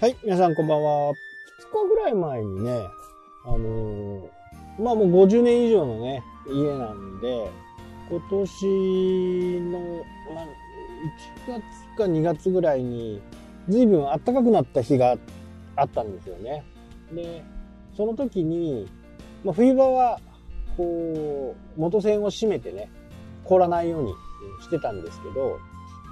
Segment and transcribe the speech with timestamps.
[0.00, 1.10] はい、皆さんこんばんは。
[1.10, 2.70] 2日ぐらい前にね、
[3.44, 7.50] あのーまあもう50年以上のね、家なんで、
[8.08, 9.78] 今年の、
[10.34, 10.44] まあ、
[11.44, 13.20] 1月か2月ぐらいに、
[13.68, 15.18] 随分暖かくなった日が
[15.76, 16.64] あったんですよね。
[17.12, 17.44] で、
[17.94, 18.88] その時に、
[19.44, 20.18] まあ、冬場は、
[20.78, 22.90] こう、元栓を閉めてね、
[23.44, 24.14] 凍らないように
[24.62, 25.58] してたんですけど、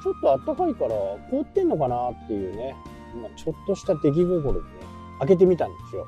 [0.03, 0.91] ちょっと暖かいから
[1.31, 2.77] 凍ってんのかなっていうね、
[3.17, 4.67] まあ、ちょっとした出来心でね、
[5.21, 6.07] 開けてみたんですよ。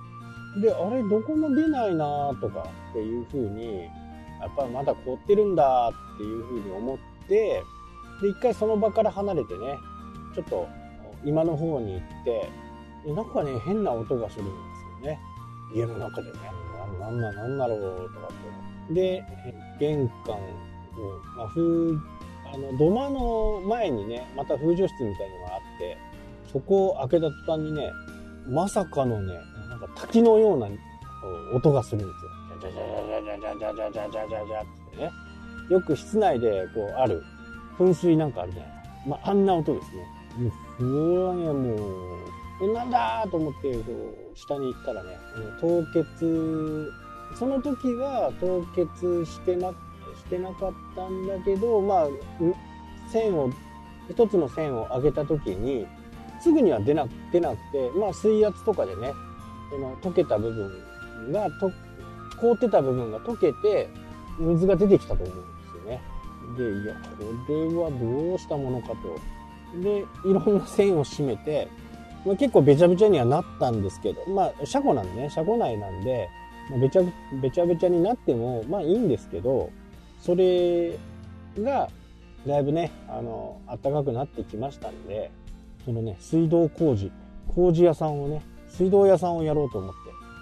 [0.61, 3.85] で、あれ、どこも出ないなとかっていう風に、
[4.41, 7.63] やっぱりまだ凍ってるんだっていう風に思って、
[8.21, 9.79] で、一回その場から離れてね、
[10.35, 10.69] ちょっと
[11.25, 12.49] 今の方に行って、
[13.07, 14.53] でなんかね、変な音がするんで
[15.01, 15.21] すよね。
[15.75, 16.39] 家の中でね、
[16.99, 18.95] ななんな、なんだろうとかって。
[18.95, 19.25] で、
[19.79, 20.39] 玄関を、
[21.37, 21.61] まあ、風、
[22.53, 25.97] あの、土間の前にね、また風除室みたいのがあって、
[26.53, 27.93] そこを開けた途端にね、
[28.49, 29.35] まさかのね、
[29.69, 30.69] なんか滝のような
[31.55, 32.31] 音がするんですよ。
[32.61, 35.11] ジャジャジャジャジャジャジャジャジャジャってね。
[35.71, 37.23] よく室内でこうある
[37.79, 39.09] 噴水なんかあるじゃないですか。
[39.09, 40.07] まあ、あんな音ですね。
[40.39, 42.31] もう、それはね、もう、
[42.63, 45.17] えなんだーと思って、こう、下に行ったらね、
[45.61, 46.93] 凍結、
[47.39, 52.09] その時は凍結してな、してなかったんだけど、まあ、
[53.11, 53.51] 線を、
[54.11, 55.87] 一つの線を上げた時に、
[56.41, 59.13] すぐには出な出なくて、まあ、水圧とかでね、
[59.71, 61.71] その溶けた部分がと、
[62.41, 63.89] 凍ってた部分が溶けて、
[64.39, 66.01] 水が出てきたと思うんですよね。
[66.57, 69.19] で、いや、これはどうしたものかと。
[69.83, 71.69] で、いろんな線を締めて、
[72.25, 76.29] まあ、結構べちゃべちゃにはなったんですけど、まあ、車庫なんでね、車庫内なんで、
[76.71, 77.03] まあ、べちゃ
[77.41, 79.71] べちゃべちゃになっても、まあいいんですけど、
[80.21, 80.99] それ
[81.59, 81.89] が、
[82.47, 85.31] だいぶね、あの、暖かくなってきましたんで、
[85.85, 87.11] そのね、水道工事、
[87.49, 89.95] 工事屋さんをね、水道屋さんをやろうと思っ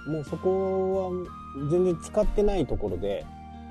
[0.06, 3.24] て、もうそこは全然使ってないところで、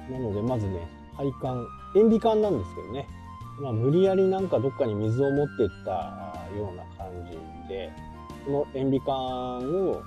[0.10, 3.08] なのでまずね、配管、塩ビ管なんですけどね、
[3.60, 5.92] まあ無理やりなんかどっかに水を持ってった
[6.56, 7.92] ような感じで、
[8.46, 9.16] この塩ビ管
[9.90, 10.02] を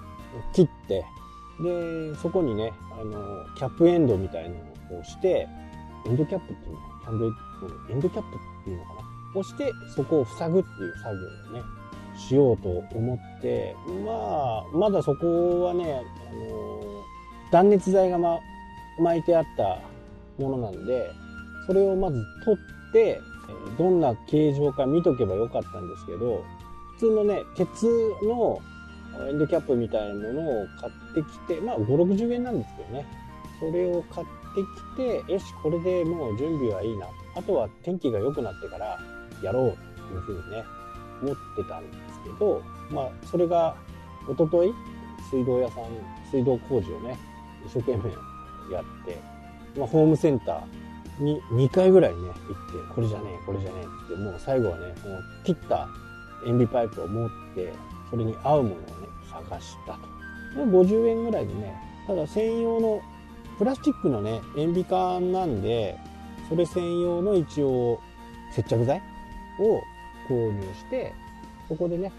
[0.52, 1.04] 切って、
[1.62, 3.12] で、そこにね、あの、
[3.56, 4.50] キャップエンドみたいな
[4.90, 5.46] のをして、
[6.06, 7.00] エンドキャップっていうのかな？
[7.02, 9.09] キャンドエンドキャップっていうのかな？
[9.34, 11.62] をして、そこを塞ぐっていう作業をね、
[12.16, 13.74] しようと思って、
[14.04, 17.02] まあ、まだそこはね、あの、
[17.50, 18.38] 断熱材が、ま、
[18.98, 19.80] 巻いてあった
[20.42, 21.10] ものなんで、
[21.66, 26.44] それをまず取って、えどんな形状か見とけばよかったんですけど、
[26.94, 27.86] 普通のね、鉄
[28.22, 28.60] の
[29.28, 33.06] エンドキャップみたいなものを買ってきて、まあ5、60円なんですけどね。
[33.58, 34.62] それを買って
[35.22, 37.06] きて、よし、これでもう準備はいいな。
[37.36, 38.98] あとは天気が良くなってから
[39.42, 39.78] やろう
[40.08, 40.64] というふうにね、
[41.22, 43.76] 思ってたんですけど、まあそれが
[44.28, 44.72] 一昨日
[45.30, 45.84] 水道屋さん、
[46.30, 47.18] 水道工事をね、
[47.66, 48.10] 一生懸命
[48.72, 49.20] やって、
[49.76, 54.94] まあホームセンターに2回ぐらいね、行って、これじゃねえ、これじゃねえって、もう最後はね、もう
[55.44, 55.88] 切った
[56.46, 57.72] 塩ビパイプを持って、
[58.10, 58.84] それに合うものをね、
[59.30, 60.00] 探したと。
[60.56, 63.00] で50円ぐらいでね、ただ専用の
[63.58, 65.96] プラスチックのね、塩ビ管なんで、
[66.48, 68.00] それ専用の一応
[68.52, 69.00] 接着剤
[69.60, 69.82] を
[70.28, 71.12] 購入して、
[71.68, 72.10] そこでね、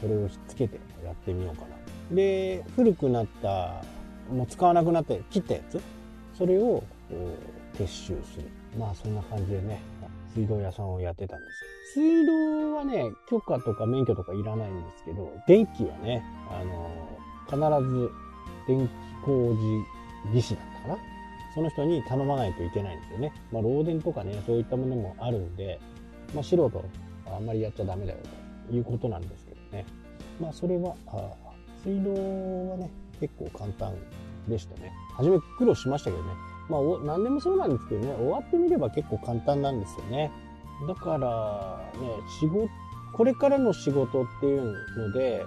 [0.00, 1.68] それをひっつけてやってみようかな。
[2.14, 3.82] で、古くなった、
[4.32, 5.80] もう使わなくなって切ったやつ、
[6.36, 8.48] それをこう撤収する。
[8.78, 9.80] まあそんな感じでね、
[10.34, 11.44] 水道屋さんをやってたんで
[11.94, 12.04] すよ。
[12.06, 18.10] 水道はね、許可とか免許とかいらないんですけど、電気はね、あの、必ず
[18.66, 18.90] 電気
[19.24, 20.98] 工事技師だったかな？
[21.54, 23.32] その人に頼まないといけないんですよね。
[23.52, 25.78] まあ、漏電とかね、そういったものもあるんで、
[26.34, 28.18] まあ、素人はあんまりやっちゃダメだよ
[28.68, 29.84] ということなんですけどね。
[30.40, 30.94] まあ、それは、
[31.84, 32.10] 水道
[32.70, 32.90] はね、
[33.20, 33.94] 結構簡単
[34.48, 34.92] でしたね。
[35.16, 36.30] 初め苦労しましたけどね。
[36.68, 40.30] まあ、何でもそうなんですけどね、終わってみれば結構簡単なんですよね。
[40.88, 42.10] だから、ね、
[42.40, 42.68] 仕事、
[43.12, 45.44] これからの仕事っていうので、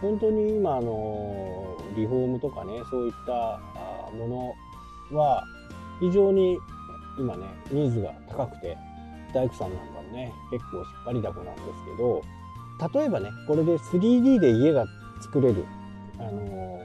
[0.00, 3.60] 本当に今、あの、リフォームとかね、そういった
[4.16, 4.54] も
[5.12, 5.44] のは、
[6.00, 6.58] 非常に
[7.18, 8.76] 今ね、ニーズが高くて、
[9.34, 12.22] 大工さんなんかもね、結構引っ張りだこなんですけど、
[13.00, 14.86] 例えばね、これで 3D で家が
[15.20, 15.64] 作れる、
[16.18, 16.80] あの、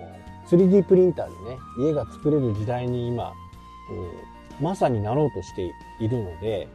[0.48, 3.34] 3D プリンターでね、家が作れる時代に今、こ
[4.60, 6.68] うまさになろうとしているので、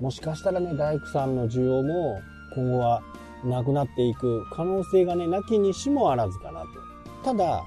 [0.00, 2.20] もしかしたらね、大工さんの需要も
[2.54, 3.02] 今後は
[3.44, 6.66] なくなっていく可能性がね、なきにしもあらずかなと。
[7.24, 7.64] ただ、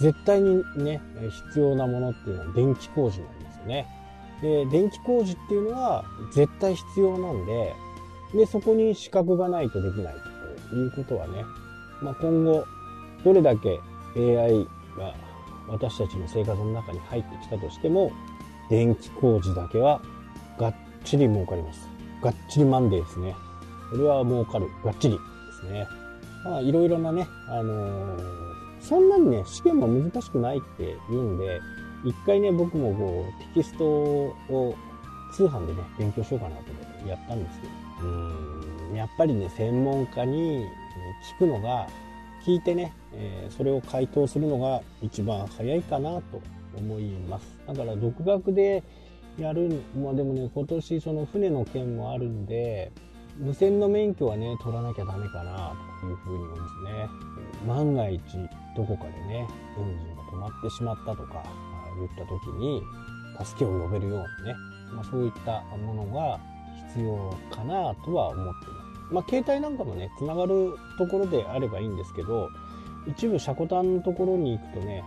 [0.00, 1.00] 絶対にね、
[1.48, 3.86] 必要なものっていうのは電気工事なんですよね。
[4.42, 7.74] で、電気工事っていうのは絶対必要なんで、
[8.34, 10.14] で、そこに資格がないとできない
[10.68, 11.44] ということはね、
[12.02, 12.64] まあ、今後、
[13.24, 13.80] どれだけ
[14.16, 14.66] AI
[14.98, 15.14] が
[15.68, 18.12] 私たちの生活の中に入ってきたとしても、
[18.68, 20.02] 電気工事だけは
[20.58, 20.74] がっ
[21.04, 21.88] ちり儲かります。
[22.22, 23.36] がっちりマンデーですね。
[23.90, 24.68] これは儲かる。
[24.84, 25.20] がっちりで
[25.68, 25.86] すね。
[26.44, 28.22] まあ、いろいろなね、あのー、
[28.80, 31.60] そんなにね、試験も難しくないって言うんで、
[32.04, 34.74] 一回ね、僕もこう、テキストを
[35.32, 37.72] 通販でね、勉強しようかなと思ってやったんですけど、
[38.08, 40.66] うん、やっぱりね、専門家に
[41.38, 41.86] 聞くのが、
[42.44, 46.42] 聞いてね、えー、それを回答するのが一番早いかなと
[46.76, 47.46] 思います。
[47.66, 48.82] だから独学で
[49.38, 52.90] やる、まあでもね、今年その船の件もあるんで、
[53.38, 57.08] 無線の免許はね、取らなきゃダメかなというふうに思いますね。
[57.66, 58.20] 万が一、
[58.76, 59.46] どこかでね、
[59.78, 61.44] エンジンが止まってしまったとか、
[61.96, 62.82] 言った時に、
[63.44, 64.54] 助けを呼べるようなね、
[64.94, 66.38] まあ、そういったものが
[66.90, 69.14] 必要かなとは思ってます。
[69.14, 72.48] まあ、携帯なんかもね、つながるところであればいいんですけど、
[73.06, 75.04] 一部車庫端のところに行くとね、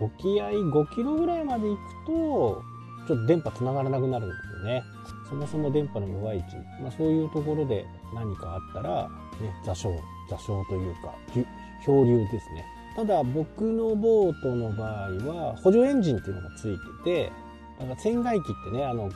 [0.00, 2.62] 沖合5キロぐらいまで行くと、
[3.06, 4.82] ちょっと電波つながらなくなるんですよね。
[5.28, 9.08] そもそも電波の弱い位置、まあ、そういうところで何かあったら、
[9.40, 9.90] ね、座礁、
[10.28, 11.14] 座礁というか、
[11.84, 12.64] 漂流ですね。
[12.94, 17.32] ただ僕のボートの場合は補助エンジンっていうのがついてて、
[17.78, 19.10] だから船外機ってね、あの、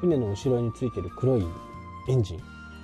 [0.00, 1.46] 船の後ろについてる黒い
[2.08, 2.40] エンジン。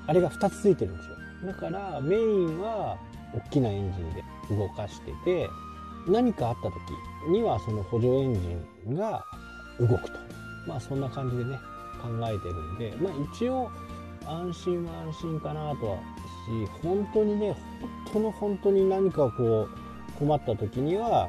[0.07, 1.17] あれが2つついてるんですよ。
[1.47, 2.97] だからメインは
[3.35, 5.49] 大きなエンジンで動かしてて、
[6.09, 8.41] 何かあった時にはその補助エンジ
[8.91, 9.25] ンが
[9.79, 10.19] 動くと。
[10.67, 11.59] まあそんな感じでね、
[12.01, 13.71] 考えてるんで、まあ一応
[14.27, 16.03] 安心は安心かなとはし、
[16.83, 17.57] 本当にね、
[18.13, 19.82] 本当の本当に何かこう
[20.23, 21.29] 困った時には、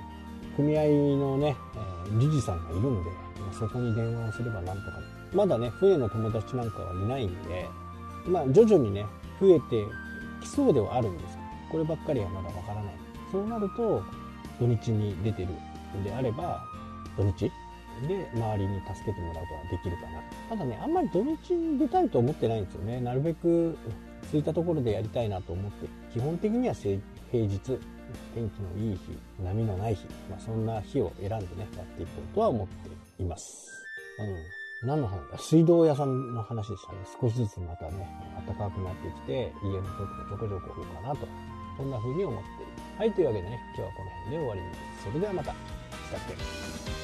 [0.56, 0.84] 組合
[1.18, 1.56] のね、
[2.06, 3.10] えー、理事さんがいるんで、
[3.58, 5.00] そこに電話をすればなんとか。
[5.34, 7.68] まだね、船の友達なんかはいないんで、
[8.28, 9.04] まあ徐々にね、
[9.42, 9.84] 増えて
[10.42, 11.38] きそうではあるんです
[11.72, 12.94] こればっかりはまだわからない。
[13.32, 14.04] そうなると、
[14.60, 15.50] 土日に出てる
[16.00, 16.64] んであれば、
[17.18, 17.52] 土日？
[18.08, 20.22] で周りに助けてもらうことができるかな。
[20.50, 23.00] ただね、あんまり土日に出たいと思ってないんですよね。
[23.00, 23.78] なるべく
[24.26, 27.00] 空いたところでやりたいなと思って、基本的には平
[27.34, 27.60] 平日、
[28.36, 33.72] 天気のいい日、波のない日、まあ、そんな日を選んでね、やっていこうとは思っています。
[34.20, 34.28] あの。
[34.86, 35.38] 何の話だ？
[35.40, 37.00] 水道屋さんの話でしたね。
[37.20, 38.08] 少しずつまたね、
[38.46, 41.28] 暖かくなってきて、家の外もちょこちょこ来るかなと。
[41.78, 42.72] そんな風に思っている。
[43.00, 45.04] はい、というわけでね、今日はこの辺で終わりです。
[45.06, 45.52] それではまた。
[45.54, 45.58] し
[46.12, 47.03] たっけ